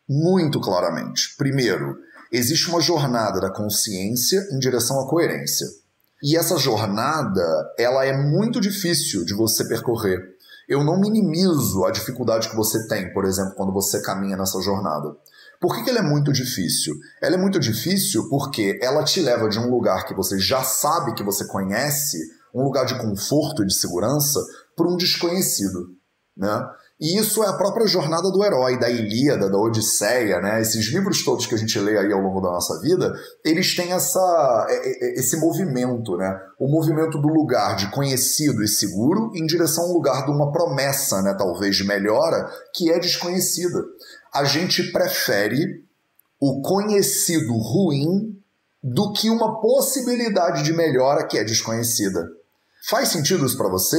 Muito 0.07 0.59
claramente. 0.59 1.35
Primeiro, 1.37 1.97
existe 2.31 2.69
uma 2.69 2.81
jornada 2.81 3.39
da 3.39 3.49
consciência 3.49 4.47
em 4.51 4.59
direção 4.59 4.99
à 4.99 5.07
coerência. 5.07 5.67
E 6.21 6.35
essa 6.35 6.57
jornada, 6.57 7.73
ela 7.77 8.05
é 8.05 8.15
muito 8.15 8.59
difícil 8.59 9.23
de 9.23 9.33
você 9.33 9.65
percorrer. 9.67 10.19
Eu 10.67 10.83
não 10.83 10.99
minimizo 10.99 11.85
a 11.85 11.91
dificuldade 11.91 12.49
que 12.49 12.55
você 12.55 12.87
tem, 12.87 13.11
por 13.13 13.25
exemplo, 13.25 13.55
quando 13.55 13.71
você 13.71 14.01
caminha 14.01 14.37
nessa 14.37 14.61
jornada. 14.61 15.15
Por 15.59 15.75
que, 15.75 15.83
que 15.83 15.89
ela 15.89 15.99
é 15.99 16.03
muito 16.03 16.31
difícil? 16.31 16.95
Ela 17.21 17.35
é 17.35 17.37
muito 17.37 17.59
difícil 17.59 18.29
porque 18.29 18.77
ela 18.81 19.03
te 19.03 19.19
leva 19.21 19.49
de 19.49 19.59
um 19.59 19.69
lugar 19.69 20.05
que 20.05 20.13
você 20.13 20.37
já 20.39 20.63
sabe 20.63 21.15
que 21.15 21.23
você 21.23 21.45
conhece, 21.47 22.17
um 22.53 22.63
lugar 22.63 22.85
de 22.85 22.97
conforto 22.99 23.63
e 23.63 23.67
de 23.67 23.73
segurança, 23.73 24.39
para 24.75 24.87
um 24.87 24.95
desconhecido. 24.95 25.95
Né? 26.37 26.69
E 26.99 27.17
isso 27.17 27.41
é 27.41 27.47
a 27.47 27.53
própria 27.53 27.87
jornada 27.87 28.29
do 28.29 28.43
herói, 28.43 28.77
da 28.77 28.89
Ilíada, 28.89 29.49
da 29.49 29.57
Odisseia, 29.57 30.41
né? 30.41 30.59
Esses 30.59 30.91
livros 30.91 31.23
todos 31.23 31.45
que 31.45 31.55
a 31.55 31.57
gente 31.57 31.79
lê 31.79 31.97
aí 31.97 32.11
ao 32.11 32.19
longo 32.19 32.41
da 32.41 32.49
nossa 32.49 32.77
vida, 32.81 33.13
eles 33.45 33.73
têm 33.73 33.93
essa, 33.93 34.67
é, 34.69 34.73
é, 34.73 35.05
é, 35.05 35.13
esse 35.19 35.37
movimento, 35.37 36.17
né? 36.17 36.37
O 36.59 36.69
movimento 36.69 37.17
do 37.17 37.29
lugar 37.29 37.77
de 37.77 37.89
conhecido 37.89 38.61
e 38.61 38.67
seguro 38.67 39.31
em 39.33 39.45
direção 39.45 39.85
ao 39.85 39.93
lugar 39.93 40.25
de 40.25 40.31
uma 40.31 40.51
promessa, 40.51 41.21
né? 41.21 41.33
Talvez 41.37 41.77
de 41.77 41.85
melhora, 41.85 42.49
que 42.75 42.91
é 42.91 42.99
desconhecida. 42.99 43.81
A 44.33 44.43
gente 44.43 44.91
prefere 44.91 45.85
o 46.37 46.61
conhecido 46.61 47.53
ruim 47.53 48.37
do 48.83 49.13
que 49.13 49.29
uma 49.29 49.61
possibilidade 49.61 50.63
de 50.63 50.73
melhora 50.73 51.25
que 51.25 51.37
é 51.37 51.45
desconhecida. 51.45 52.27
Faz 52.87 53.09
sentido 53.09 53.45
isso 53.45 53.57
para 53.57 53.69
você? 53.69 53.97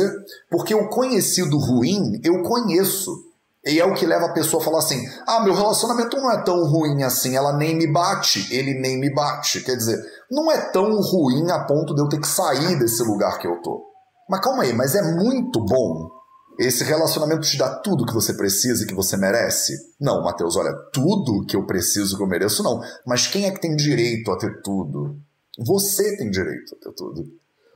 Porque 0.50 0.74
o 0.74 0.88
conhecido 0.88 1.58
ruim 1.58 2.20
eu 2.24 2.42
conheço. 2.42 3.30
E 3.66 3.78
é 3.78 3.84
o 3.84 3.94
que 3.94 4.06
leva 4.06 4.26
a 4.26 4.32
pessoa 4.32 4.62
a 4.62 4.64
falar 4.64 4.78
assim: 4.78 5.04
ah, 5.26 5.42
meu 5.44 5.54
relacionamento 5.54 6.16
não 6.16 6.30
é 6.30 6.42
tão 6.42 6.64
ruim 6.64 7.02
assim, 7.02 7.36
ela 7.36 7.56
nem 7.56 7.76
me 7.76 7.86
bate, 7.86 8.48
ele 8.54 8.80
nem 8.80 8.98
me 8.98 9.12
bate. 9.12 9.60
Quer 9.60 9.76
dizer, 9.76 10.02
não 10.30 10.50
é 10.50 10.58
tão 10.70 10.98
ruim 11.00 11.50
a 11.50 11.64
ponto 11.64 11.94
de 11.94 12.00
eu 12.00 12.08
ter 12.08 12.20
que 12.20 12.28
sair 12.28 12.78
desse 12.78 13.02
lugar 13.02 13.38
que 13.38 13.46
eu 13.46 13.60
tô. 13.60 13.86
Mas 14.28 14.40
calma 14.40 14.62
aí, 14.62 14.72
mas 14.72 14.94
é 14.94 15.02
muito 15.02 15.62
bom. 15.64 16.08
Esse 16.58 16.84
relacionamento 16.84 17.42
te 17.42 17.56
dá 17.56 17.74
tudo 17.76 18.04
que 18.06 18.12
você 18.12 18.34
precisa 18.34 18.84
e 18.84 18.86
que 18.86 18.94
você 18.94 19.16
merece? 19.16 19.72
Não, 20.00 20.22
Mateus, 20.22 20.56
olha, 20.56 20.72
tudo 20.92 21.44
que 21.46 21.56
eu 21.56 21.66
preciso 21.66 22.16
que 22.16 22.22
eu 22.22 22.26
mereço, 22.26 22.62
não. 22.62 22.80
Mas 23.06 23.26
quem 23.26 23.46
é 23.46 23.50
que 23.50 23.60
tem 23.60 23.74
direito 23.74 24.30
a 24.30 24.36
ter 24.36 24.60
tudo? 24.62 25.16
Você 25.58 26.16
tem 26.16 26.30
direito 26.30 26.76
a 26.76 26.84
ter 26.84 26.94
tudo. 26.94 27.24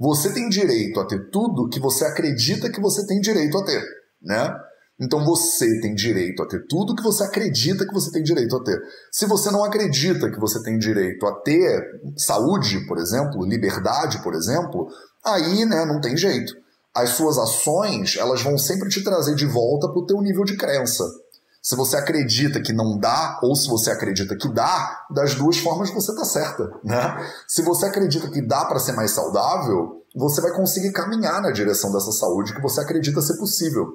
Você 0.00 0.32
tem 0.32 0.48
direito 0.48 1.00
a 1.00 1.06
ter 1.06 1.30
tudo 1.30 1.68
que 1.68 1.80
você 1.80 2.04
acredita 2.04 2.70
que 2.70 2.80
você 2.80 3.06
tem 3.06 3.20
direito 3.20 3.56
a 3.58 3.64
ter, 3.64 3.82
né? 4.22 4.54
Então 5.00 5.24
você 5.24 5.80
tem 5.80 5.94
direito 5.94 6.42
a 6.42 6.46
ter 6.46 6.66
tudo 6.68 6.94
que 6.94 7.02
você 7.02 7.24
acredita 7.24 7.86
que 7.86 7.92
você 7.92 8.12
tem 8.12 8.22
direito 8.22 8.56
a 8.56 8.62
ter. 8.62 8.80
Se 9.10 9.26
você 9.26 9.50
não 9.50 9.64
acredita 9.64 10.30
que 10.30 10.38
você 10.38 10.62
tem 10.62 10.78
direito 10.78 11.26
a 11.26 11.40
ter 11.40 11.82
saúde, 12.16 12.86
por 12.86 12.98
exemplo, 12.98 13.44
liberdade, 13.44 14.22
por 14.22 14.34
exemplo, 14.34 14.86
aí, 15.24 15.64
né, 15.64 15.84
não 15.84 16.00
tem 16.00 16.16
jeito. 16.16 16.54
As 16.94 17.10
suas 17.10 17.38
ações, 17.38 18.16
elas 18.16 18.40
vão 18.42 18.56
sempre 18.56 18.88
te 18.88 19.02
trazer 19.02 19.34
de 19.34 19.46
volta 19.46 19.88
para 19.88 19.98
o 19.98 20.06
teu 20.06 20.20
nível 20.20 20.44
de 20.44 20.56
crença. 20.56 21.04
Se 21.64 21.74
você 21.76 21.96
acredita 21.96 22.60
que 22.60 22.74
não 22.74 22.98
dá, 22.98 23.40
ou 23.42 23.56
se 23.56 23.66
você 23.70 23.90
acredita 23.90 24.36
que 24.36 24.52
dá, 24.52 25.06
das 25.10 25.34
duas 25.34 25.56
formas 25.56 25.90
você 25.94 26.12
está 26.12 26.22
certa. 26.22 26.70
Né? 26.84 27.32
Se 27.48 27.62
você 27.62 27.86
acredita 27.86 28.28
que 28.28 28.46
dá 28.46 28.66
para 28.66 28.78
ser 28.78 28.92
mais 28.92 29.12
saudável, 29.12 30.04
você 30.14 30.42
vai 30.42 30.52
conseguir 30.52 30.92
caminhar 30.92 31.40
na 31.40 31.50
direção 31.50 31.90
dessa 31.90 32.12
saúde 32.12 32.54
que 32.54 32.60
você 32.60 32.82
acredita 32.82 33.22
ser 33.22 33.38
possível. 33.38 33.86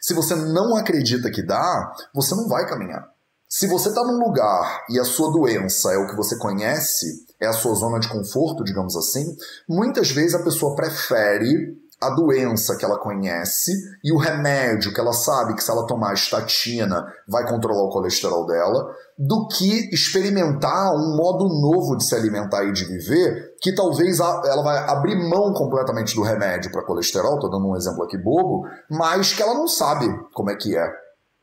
Se 0.00 0.12
você 0.14 0.34
não 0.34 0.74
acredita 0.74 1.30
que 1.30 1.46
dá, 1.46 1.92
você 2.12 2.34
não 2.34 2.48
vai 2.48 2.68
caminhar. 2.68 3.08
Se 3.48 3.68
você 3.68 3.90
está 3.90 4.02
num 4.02 4.18
lugar 4.18 4.82
e 4.90 4.98
a 4.98 5.04
sua 5.04 5.30
doença 5.30 5.92
é 5.92 5.98
o 5.98 6.08
que 6.08 6.16
você 6.16 6.36
conhece, 6.38 7.06
é 7.40 7.46
a 7.46 7.52
sua 7.52 7.76
zona 7.76 8.00
de 8.00 8.08
conforto, 8.08 8.64
digamos 8.64 8.96
assim, 8.96 9.24
muitas 9.68 10.10
vezes 10.10 10.34
a 10.34 10.42
pessoa 10.42 10.74
prefere 10.74 11.80
a 12.02 12.10
doença 12.10 12.76
que 12.76 12.84
ela 12.84 12.98
conhece 12.98 13.72
e 14.02 14.12
o 14.12 14.18
remédio 14.18 14.92
que 14.92 15.00
ela 15.00 15.12
sabe 15.12 15.54
que 15.54 15.62
se 15.62 15.70
ela 15.70 15.86
tomar 15.86 16.12
estatina 16.14 17.06
vai 17.28 17.48
controlar 17.48 17.84
o 17.84 17.90
colesterol 17.90 18.44
dela, 18.44 18.92
do 19.16 19.46
que 19.46 19.88
experimentar 19.94 20.92
um 20.94 21.16
modo 21.16 21.44
novo 21.44 21.96
de 21.96 22.04
se 22.04 22.14
alimentar 22.14 22.64
e 22.64 22.72
de 22.72 22.84
viver, 22.84 23.54
que 23.60 23.72
talvez 23.72 24.18
ela 24.18 24.62
vai 24.62 24.78
abrir 24.90 25.16
mão 25.16 25.52
completamente 25.52 26.14
do 26.16 26.22
remédio 26.22 26.72
para 26.72 26.84
colesterol, 26.84 27.36
estou 27.36 27.50
dando 27.50 27.68
um 27.68 27.76
exemplo 27.76 28.02
aqui 28.02 28.18
bobo, 28.18 28.66
mas 28.90 29.32
que 29.32 29.42
ela 29.42 29.54
não 29.54 29.68
sabe 29.68 30.06
como 30.34 30.50
é 30.50 30.56
que 30.56 30.76
é. 30.76 30.92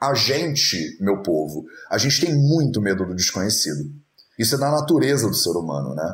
A 0.02 0.14
gente, 0.14 0.98
meu 1.02 1.22
povo, 1.24 1.64
a 1.90 1.98
gente 1.98 2.20
tem 2.20 2.36
muito 2.36 2.82
medo 2.82 3.06
do 3.06 3.16
desconhecido. 3.16 3.90
Isso 4.38 4.56
é 4.56 4.58
da 4.58 4.72
natureza 4.72 5.28
do 5.28 5.36
ser 5.36 5.52
humano, 5.52 5.96
né? 5.96 6.14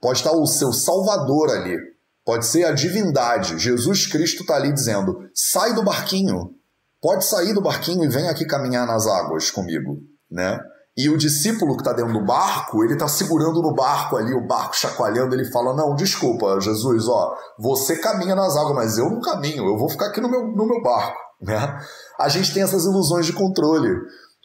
Pode 0.00 0.18
estar 0.18 0.32
o 0.32 0.46
seu 0.46 0.72
salvador 0.72 1.50
ali, 1.50 1.76
Pode 2.24 2.46
ser 2.46 2.64
a 2.64 2.72
divindade. 2.72 3.58
Jesus 3.58 4.06
Cristo 4.06 4.42
está 4.42 4.56
ali 4.56 4.72
dizendo: 4.72 5.28
sai 5.34 5.74
do 5.74 5.82
barquinho. 5.84 6.54
Pode 7.00 7.26
sair 7.26 7.52
do 7.52 7.60
barquinho 7.60 8.02
e 8.02 8.08
vem 8.08 8.28
aqui 8.28 8.46
caminhar 8.46 8.86
nas 8.86 9.06
águas 9.06 9.50
comigo, 9.50 9.98
né? 10.30 10.58
E 10.96 11.10
o 11.10 11.18
discípulo 11.18 11.74
que 11.74 11.82
está 11.82 11.92
dentro 11.92 12.14
do 12.14 12.24
barco, 12.24 12.82
ele 12.82 12.94
está 12.94 13.06
segurando 13.06 13.60
no 13.60 13.74
barco 13.74 14.16
ali, 14.16 14.32
o 14.32 14.46
barco 14.46 14.74
chacoalhando, 14.74 15.34
ele 15.34 15.50
fala: 15.50 15.74
Não, 15.74 15.94
desculpa, 15.94 16.58
Jesus, 16.60 17.06
ó, 17.08 17.34
você 17.58 17.96
caminha 17.96 18.34
nas 18.34 18.56
águas, 18.56 18.74
mas 18.74 18.96
eu 18.96 19.10
não 19.10 19.20
caminho, 19.20 19.66
eu 19.66 19.76
vou 19.76 19.90
ficar 19.90 20.06
aqui 20.06 20.20
no 20.20 20.30
meu, 20.30 20.46
no 20.46 20.66
meu 20.66 20.82
barco. 20.82 21.22
Né? 21.42 21.78
A 22.18 22.26
gente 22.30 22.54
tem 22.54 22.62
essas 22.62 22.84
ilusões 22.84 23.26
de 23.26 23.32
controle. 23.34 23.90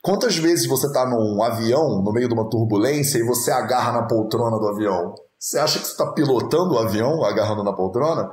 Quantas 0.03 0.35
vezes 0.35 0.67
você 0.67 0.87
está 0.87 1.05
num 1.05 1.41
avião, 1.41 2.01
no 2.01 2.11
meio 2.11 2.27
de 2.27 2.33
uma 2.33 2.49
turbulência, 2.49 3.19
e 3.19 3.23
você 3.23 3.51
agarra 3.51 3.93
na 3.93 4.05
poltrona 4.05 4.57
do 4.59 4.67
avião? 4.67 5.13
Você 5.39 5.57
acha 5.57 5.79
que 5.79 5.85
você 5.85 5.93
está 5.93 6.11
pilotando 6.11 6.73
o 6.73 6.79
avião, 6.79 7.23
agarrando 7.23 7.63
na 7.63 7.71
poltrona? 7.71 8.29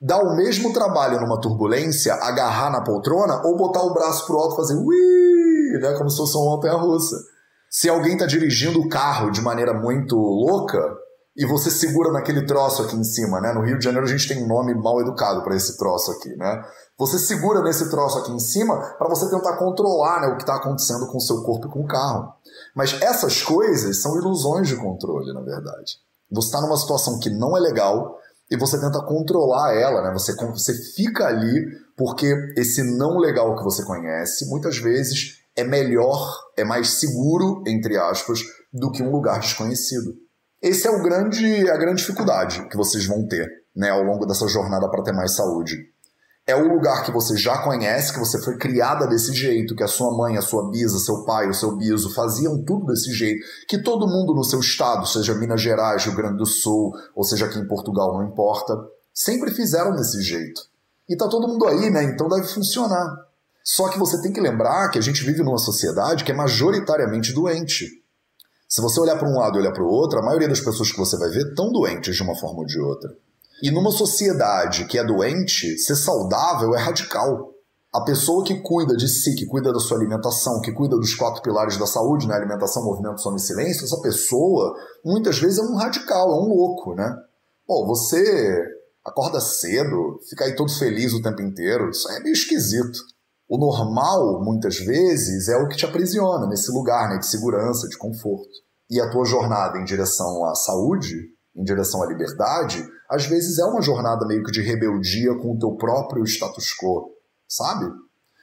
Dá 0.00 0.16
o 0.18 0.34
mesmo 0.34 0.72
trabalho 0.72 1.20
numa 1.20 1.38
turbulência, 1.38 2.14
agarrar 2.14 2.70
na 2.70 2.82
poltrona 2.82 3.42
ou 3.44 3.56
botar 3.56 3.82
o 3.82 3.92
braço 3.92 4.26
pro 4.26 4.38
alto 4.38 4.54
e 4.54 4.56
fazer 4.56 4.74
ui, 4.74 5.78
né, 5.80 5.94
como 5.98 6.08
se 6.08 6.16
fosse 6.16 6.36
uma 6.36 6.56
montanha-russa. 6.56 7.16
Se 7.70 7.90
alguém 7.90 8.14
está 8.14 8.24
dirigindo 8.24 8.80
o 8.80 8.88
carro 8.88 9.30
de 9.30 9.42
maneira 9.42 9.74
muito 9.74 10.16
louca 10.16 10.78
e 11.36 11.44
você 11.44 11.70
segura 11.70 12.10
naquele 12.10 12.46
troço 12.46 12.82
aqui 12.82 12.96
em 12.96 13.04
cima, 13.04 13.38
né? 13.40 13.52
No 13.52 13.60
Rio 13.60 13.78
de 13.78 13.84
Janeiro 13.84 14.06
a 14.06 14.08
gente 14.08 14.26
tem 14.26 14.42
um 14.42 14.48
nome 14.48 14.74
mal 14.74 14.98
educado 15.02 15.42
para 15.42 15.54
esse 15.54 15.76
troço 15.76 16.10
aqui, 16.12 16.34
né? 16.36 16.64
Você 16.98 17.18
segura 17.18 17.60
nesse 17.60 17.90
troço 17.90 18.18
aqui 18.18 18.32
em 18.32 18.38
cima 18.38 18.78
para 18.96 19.08
você 19.08 19.28
tentar 19.28 19.58
controlar 19.58 20.22
né, 20.22 20.28
o 20.28 20.36
que 20.36 20.42
está 20.42 20.56
acontecendo 20.56 21.06
com 21.08 21.18
o 21.18 21.20
seu 21.20 21.42
corpo 21.42 21.66
e 21.66 21.70
com 21.70 21.80
o 21.80 21.86
carro. 21.86 22.32
Mas 22.74 22.98
essas 23.02 23.42
coisas 23.42 24.00
são 24.00 24.16
ilusões 24.16 24.66
de 24.66 24.76
controle, 24.76 25.34
na 25.34 25.42
verdade. 25.42 26.05
Você 26.30 26.48
está 26.48 26.60
numa 26.60 26.76
situação 26.76 27.18
que 27.18 27.30
não 27.30 27.56
é 27.56 27.60
legal 27.60 28.18
e 28.50 28.56
você 28.56 28.80
tenta 28.80 29.04
controlar 29.04 29.74
ela, 29.74 30.02
né? 30.02 30.12
Você, 30.12 30.34
você 30.34 30.74
fica 30.94 31.26
ali 31.26 31.66
porque 31.96 32.32
esse 32.56 32.82
não 32.96 33.18
legal 33.18 33.56
que 33.56 33.64
você 33.64 33.84
conhece, 33.84 34.48
muitas 34.48 34.78
vezes 34.78 35.42
é 35.56 35.64
melhor, 35.64 36.38
é 36.56 36.64
mais 36.64 36.90
seguro, 37.00 37.62
entre 37.66 37.96
aspas, 37.96 38.40
do 38.72 38.90
que 38.90 39.02
um 39.02 39.10
lugar 39.10 39.40
desconhecido. 39.40 40.14
Esse 40.62 40.86
é 40.86 40.90
o 40.90 41.02
grande, 41.02 41.68
a 41.70 41.76
grande 41.76 42.02
dificuldade 42.02 42.68
que 42.68 42.76
vocês 42.76 43.06
vão 43.06 43.26
ter 43.26 43.48
né, 43.74 43.90
ao 43.90 44.02
longo 44.02 44.26
dessa 44.26 44.46
jornada 44.48 44.88
para 44.88 45.02
ter 45.02 45.12
mais 45.12 45.34
saúde 45.34 45.76
é 46.46 46.54
o 46.54 46.68
lugar 46.68 47.04
que 47.04 47.10
você 47.10 47.36
já 47.36 47.58
conhece, 47.58 48.12
que 48.12 48.20
você 48.20 48.40
foi 48.40 48.56
criada 48.56 49.06
desse 49.08 49.32
jeito, 49.32 49.74
que 49.74 49.82
a 49.82 49.88
sua 49.88 50.16
mãe, 50.16 50.36
a 50.36 50.42
sua 50.42 50.70
bisa, 50.70 50.98
seu 51.00 51.24
pai, 51.24 51.48
o 51.48 51.54
seu 51.54 51.76
biso 51.76 52.14
faziam 52.14 52.62
tudo 52.62 52.86
desse 52.86 53.12
jeito, 53.12 53.44
que 53.66 53.82
todo 53.82 54.06
mundo 54.06 54.32
no 54.32 54.44
seu 54.44 54.60
estado, 54.60 55.06
seja 55.08 55.34
Minas 55.34 55.60
Gerais, 55.60 56.04
Rio 56.04 56.14
Grande 56.14 56.38
do 56.38 56.46
Sul, 56.46 56.92
ou 57.16 57.24
seja 57.24 57.46
aqui 57.46 57.58
em 57.58 57.66
Portugal, 57.66 58.14
não 58.14 58.28
importa, 58.28 58.78
sempre 59.12 59.52
fizeram 59.52 59.96
desse 59.96 60.22
jeito. 60.22 60.62
E 61.08 61.16
tá 61.16 61.26
todo 61.26 61.48
mundo 61.48 61.66
aí, 61.66 61.90
né? 61.90 62.04
Então 62.04 62.28
deve 62.28 62.46
funcionar. 62.46 63.26
Só 63.64 63.88
que 63.88 63.98
você 63.98 64.22
tem 64.22 64.32
que 64.32 64.40
lembrar 64.40 64.90
que 64.90 64.98
a 64.98 65.02
gente 65.02 65.24
vive 65.24 65.42
numa 65.42 65.58
sociedade 65.58 66.22
que 66.22 66.30
é 66.30 66.34
majoritariamente 66.34 67.32
doente. 67.32 67.88
Se 68.68 68.80
você 68.80 69.00
olhar 69.00 69.18
para 69.18 69.28
um 69.28 69.36
lado 69.36 69.56
e 69.56 69.60
olhar 69.60 69.72
para 69.72 69.82
o 69.82 69.88
outro, 69.88 70.20
a 70.20 70.22
maioria 70.22 70.48
das 70.48 70.60
pessoas 70.60 70.92
que 70.92 70.98
você 70.98 71.16
vai 71.16 71.28
ver 71.28 71.48
estão 71.48 71.72
doentes 71.72 72.14
de 72.14 72.22
uma 72.22 72.36
forma 72.36 72.60
ou 72.60 72.66
de 72.66 72.78
outra. 72.78 73.10
E 73.62 73.70
numa 73.70 73.90
sociedade 73.90 74.86
que 74.86 74.98
é 74.98 75.04
doente, 75.04 75.78
ser 75.78 75.96
saudável 75.96 76.74
é 76.74 76.78
radical. 76.78 77.52
A 77.94 78.04
pessoa 78.04 78.44
que 78.44 78.60
cuida 78.60 78.94
de 78.94 79.08
si, 79.08 79.34
que 79.34 79.46
cuida 79.46 79.72
da 79.72 79.78
sua 79.78 79.96
alimentação, 79.96 80.60
que 80.60 80.72
cuida 80.72 80.96
dos 80.96 81.14
quatro 81.14 81.40
pilares 81.40 81.78
da 81.78 81.86
saúde, 81.86 82.28
né? 82.28 82.34
alimentação, 82.34 82.84
movimento, 82.84 83.22
sono 83.22 83.36
e 83.36 83.40
silêncio, 83.40 83.84
essa 83.84 84.00
pessoa 84.02 84.74
muitas 85.02 85.38
vezes 85.38 85.58
é 85.58 85.62
um 85.62 85.76
radical, 85.76 86.30
é 86.30 86.34
um 86.34 86.48
louco, 86.48 86.94
né? 86.94 87.10
Pô, 87.66 87.86
você 87.86 88.62
acorda 89.02 89.40
cedo, 89.40 90.20
fica 90.28 90.44
aí 90.44 90.54
todo 90.54 90.70
feliz 90.70 91.14
o 91.14 91.22
tempo 91.22 91.40
inteiro, 91.40 91.88
isso 91.88 92.10
é 92.10 92.20
meio 92.20 92.34
esquisito. 92.34 92.98
O 93.48 93.56
normal, 93.56 94.44
muitas 94.44 94.76
vezes, 94.76 95.48
é 95.48 95.56
o 95.56 95.68
que 95.68 95.76
te 95.76 95.86
aprisiona 95.86 96.46
nesse 96.48 96.70
lugar 96.72 97.08
né, 97.08 97.18
de 97.18 97.26
segurança, 97.26 97.88
de 97.88 97.96
conforto. 97.96 98.50
E 98.90 99.00
a 99.00 99.08
tua 99.08 99.24
jornada 99.24 99.78
em 99.78 99.84
direção 99.84 100.44
à 100.44 100.54
saúde, 100.54 101.14
em 101.56 101.64
direção 101.64 102.02
à 102.02 102.06
liberdade, 102.06 102.86
às 103.08 103.26
vezes 103.26 103.58
é 103.58 103.64
uma 103.64 103.80
jornada 103.80 104.26
meio 104.26 104.44
que 104.44 104.52
de 104.52 104.62
rebeldia 104.62 105.34
com 105.36 105.54
o 105.54 105.58
teu 105.58 105.72
próprio 105.72 106.24
status 106.24 106.74
quo, 106.74 107.10
sabe? 107.48 107.86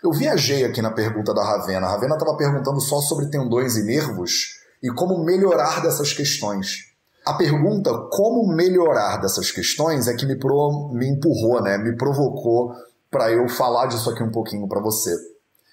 Eu 0.04 0.12
viajei 0.12 0.66
aqui 0.66 0.82
na 0.82 0.92
pergunta 0.92 1.34
da 1.34 1.44
Ravena. 1.44 1.88
A 1.88 1.92
Ravena 1.92 2.16
estava 2.16 2.36
perguntando 2.36 2.82
só 2.82 3.00
sobre 3.00 3.30
tendões 3.30 3.78
e 3.78 3.84
nervos 3.84 4.60
e 4.82 4.90
como 4.92 5.24
melhorar 5.24 5.82
dessas 5.82 6.12
questões. 6.12 6.92
A 7.26 7.36
pergunta 7.36 7.90
como 8.12 8.54
melhorar 8.54 9.22
dessas 9.22 9.50
questões 9.50 10.10
é 10.10 10.14
que 10.14 10.26
me, 10.26 10.38
pro, 10.38 10.92
me 10.94 11.08
empurrou, 11.08 11.62
né? 11.62 11.78
me 11.78 11.96
provocou 11.96 12.74
para 13.10 13.32
eu 13.32 13.48
falar 13.48 13.86
disso 13.86 14.10
aqui 14.10 14.22
um 14.22 14.32
pouquinho 14.32 14.68
para 14.68 14.82
você. 14.82 15.16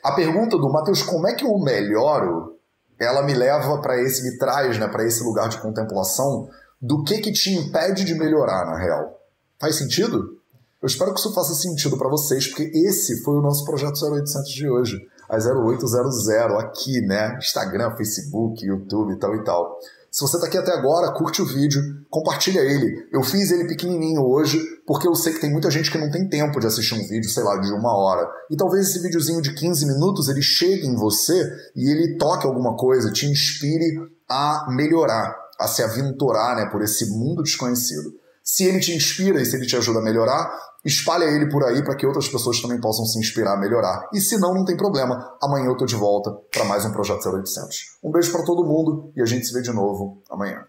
A 0.05 0.13
pergunta 0.13 0.57
do 0.57 0.71
Matheus, 0.71 1.03
como 1.03 1.27
é 1.27 1.35
que 1.35 1.45
eu 1.45 1.59
melhoro? 1.59 2.57
Ela 3.01 3.23
me 3.23 3.35
leva 3.35 3.81
para 3.81 4.01
esse, 4.01 4.23
me 4.23 4.39
traz 4.39 4.79
né, 4.79 4.87
para 4.87 5.05
esse 5.05 5.25
lugar 5.25 5.49
de 5.49 5.61
contemplação 5.61 6.49
do 6.81 7.03
que 7.03 7.19
que 7.19 7.33
te 7.33 7.51
impede 7.51 8.05
de 8.05 8.15
melhorar 8.15 8.65
na 8.65 8.79
real. 8.79 9.19
Faz 9.59 9.77
sentido? 9.77 10.39
Eu 10.83 10.87
espero 10.87 11.13
que 11.13 11.21
isso 11.21 11.35
faça 11.35 11.55
sentido 11.55 11.99
para 11.99 12.09
vocês, 12.09 12.47
porque 12.47 12.71
esse 12.75 13.23
foi 13.23 13.35
o 13.35 13.43
nosso 13.43 13.65
projeto 13.65 14.03
0800 14.03 14.51
de 14.51 14.69
hoje. 14.69 14.97
às 15.29 15.47
0800 15.47 16.29
aqui, 16.59 17.01
né? 17.03 17.37
Instagram, 17.39 17.95
Facebook, 17.97 18.65
YouTube 18.65 19.17
tal 19.19 19.37
e 19.37 19.45
tal. 19.45 19.79
Se 20.11 20.23
você 20.23 20.37
está 20.37 20.49
aqui 20.49 20.59
até 20.59 20.73
agora, 20.73 21.13
curte 21.13 21.41
o 21.41 21.47
vídeo, 21.47 21.81
compartilha 22.11 22.61
ele. 22.61 23.07
Eu 23.13 23.23
fiz 23.23 23.53
ele 23.53 23.69
pequenininho 23.69 24.23
hoje 24.23 24.61
porque 24.85 25.07
eu 25.07 25.15
sei 25.15 25.33
que 25.33 25.41
tem 25.41 25.53
muita 25.53 25.71
gente 25.71 25.89
que 25.89 25.99
não 25.99 26.11
tem 26.11 26.29
tempo 26.29 26.59
de 26.59 26.67
assistir 26.67 26.95
um 26.95 27.07
vídeo, 27.07 27.31
sei 27.31 27.45
lá, 27.45 27.57
de 27.59 27.73
uma 27.73 27.97
hora. 27.97 28.29
E 28.51 28.57
talvez 28.57 28.89
esse 28.89 28.99
videozinho 29.01 29.41
de 29.41 29.55
15 29.55 29.87
minutos 29.87 30.29
ele 30.29 30.43
chegue 30.43 30.85
em 30.85 30.97
você 30.97 31.49
e 31.77 31.89
ele 31.89 32.17
toque 32.17 32.45
alguma 32.45 32.77
coisa, 32.77 33.13
te 33.13 33.27
inspire 33.27 34.01
a 34.29 34.67
melhorar, 34.71 35.33
a 35.61 35.69
se 35.69 35.83
aventurar 35.83 36.57
né, 36.57 36.67
por 36.67 36.83
esse 36.83 37.11
mundo 37.11 37.43
desconhecido. 37.43 38.13
Se 38.43 38.65
ele 38.65 38.81
te 38.81 38.95
inspira 38.95 39.41
e 39.41 39.45
se 39.45 39.55
ele 39.55 39.67
te 39.67 39.77
ajuda 39.77 40.01
a 40.01 40.03
melhorar, 40.03 40.51
espalha 40.85 41.25
ele 41.25 41.49
por 41.51 41.63
aí 41.63 41.85
para 41.85 41.95
que 41.95 42.07
outras 42.07 42.27
pessoas 42.27 42.61
também 42.61 42.81
possam 42.81 43.05
se 43.05 43.19
inspirar 43.19 43.53
a 43.53 43.57
melhorar. 43.57 44.09
E 44.13 44.21
se 44.21 44.39
não, 44.39 44.55
não 44.55 44.65
tem 44.65 44.77
problema. 44.77 45.37
Amanhã 45.43 45.67
eu 45.67 45.77
tô 45.77 45.85
de 45.85 45.95
volta 45.95 46.33
para 46.51 46.65
mais 46.65 46.85
um 46.85 46.93
Projeto 46.93 47.29
0800. 47.29 47.99
Um 48.03 48.11
beijo 48.11 48.33
para 48.33 48.45
todo 48.45 48.67
mundo 48.67 49.13
e 49.15 49.21
a 49.23 49.27
gente 49.27 49.47
se 49.47 49.53
vê 49.53 49.61
de 49.61 49.73
novo 49.73 50.23
amanhã. 50.31 50.65